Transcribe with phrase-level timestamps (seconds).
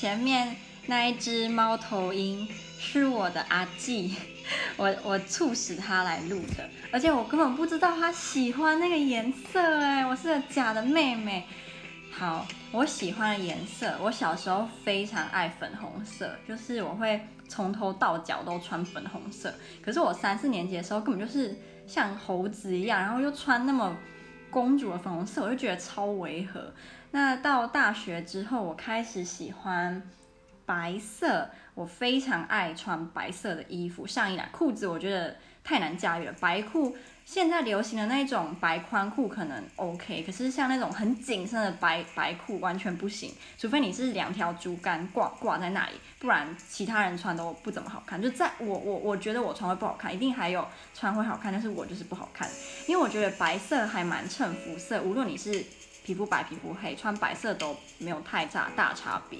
[0.00, 0.56] 前面
[0.86, 4.16] 那一只猫头鹰是我的阿纪，
[4.78, 11.46] 我我促使他来录的，而且我根本不知道他喜欢那个颜色，哎，我是个假的妹妹。
[12.10, 19.52] 好，我喜欢的颜色，我小时候非常爱粉红色，就是我会从头到脚都穿粉红色。
[19.84, 21.54] 可是我三四年级的时候，根本就是
[21.86, 23.94] 像猴子一样，然后又穿那么
[24.50, 26.72] 公主的粉红色，我就觉得超违和。
[27.12, 30.02] 那到大学之后，我开始喜欢
[30.66, 35.36] 白色，我非常爱穿白色的衣服、上衣啊、裤子，我觉得
[35.70, 36.96] 太难驾驭了，白裤。
[37.24, 48.20] 现在流行的那种白宽裤可能 OK，可是像那种很紧身的白白裤完全不行，除非你是两条竹竿挂挂在那里，不然其他人穿都不怎么好看。
[48.20, 52.50] 就在我我我觉得我穿会不好看，一定还有穿会好看，但是我就是不好看，
[52.88, 55.64] 因为我觉得白色还蛮衬肤色，无论你是
[56.02, 59.38] 皮肤白皮肤黑，穿白色都没有太大大差别。